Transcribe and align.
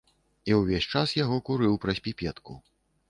І 0.51 0.55
ўвесь 0.59 0.87
час 0.95 1.13
яго 1.23 1.37
курыў 1.49 1.77
праз 1.85 1.97
піпетку. 2.09 2.61